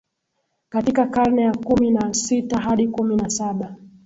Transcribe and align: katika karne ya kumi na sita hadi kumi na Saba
katika 0.69 1.05
karne 1.07 1.41
ya 1.41 1.53
kumi 1.53 1.91
na 1.91 2.13
sita 2.13 2.59
hadi 2.61 2.87
kumi 2.87 3.15
na 3.15 3.29
Saba 3.29 3.75